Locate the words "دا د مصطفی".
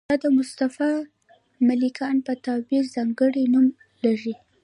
0.09-0.91